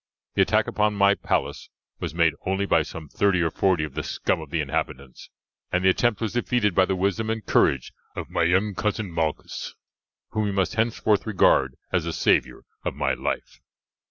The 0.33 0.41
attack 0.41 0.65
upon 0.65 0.95
my 0.95 1.13
palace 1.13 1.69
was 1.99 2.15
made 2.15 2.33
only 2.43 2.65
by 2.65 2.81
some 2.81 3.07
thirty 3.07 3.39
or 3.43 3.51
forty 3.51 3.83
of 3.83 3.93
the 3.93 4.01
scum 4.01 4.41
of 4.41 4.49
the 4.49 4.59
inhabitants, 4.59 5.29
and 5.71 5.85
the 5.85 5.89
attempt 5.91 6.21
was 6.21 6.33
defeated 6.33 6.73
by 6.73 6.85
the 6.85 6.95
wisdom 6.95 7.29
and 7.29 7.45
courage 7.45 7.93
of 8.15 8.27
my 8.31 8.41
young 8.45 8.73
cousin 8.73 9.11
Malchus, 9.13 9.75
whom 10.29 10.47
you 10.47 10.53
must 10.53 10.73
henceforth 10.73 11.27
regard 11.27 11.75
as 11.93 12.05
the 12.05 12.13
saviour 12.13 12.63
of 12.83 12.95
my 12.95 13.13
life." 13.13 13.59